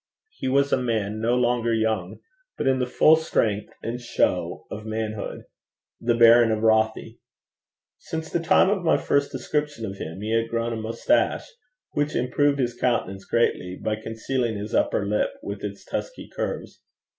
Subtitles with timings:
[0.31, 2.21] He was a man no longer young,
[2.57, 5.43] but in the full strength and show of manhood
[5.99, 7.19] the Baron of Rothie.
[7.99, 11.47] Since the time of my first description of him, he had grown a moustache,
[11.91, 16.81] which improved his countenance greatly, by concealing his upper lip with its tusky curves.